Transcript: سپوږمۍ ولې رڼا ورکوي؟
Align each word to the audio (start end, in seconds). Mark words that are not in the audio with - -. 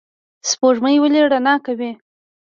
سپوږمۍ 0.49 0.95
ولې 0.99 1.19
رڼا 1.23 1.37
ورکوي؟ 1.55 1.91